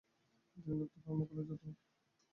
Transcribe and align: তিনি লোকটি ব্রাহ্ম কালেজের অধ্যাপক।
তিনি 0.57 0.73
লোকটি 0.79 0.97
ব্রাহ্ম 1.03 1.21
কালেজের 1.27 1.53
অধ্যাপক। 1.55 1.75